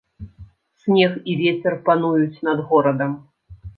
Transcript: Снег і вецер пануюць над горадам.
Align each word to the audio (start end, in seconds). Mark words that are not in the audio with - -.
Снег 0.83 1.13
і 1.33 1.35
вецер 1.41 1.75
пануюць 1.91 2.43
над 2.49 2.65
горадам. 2.73 3.13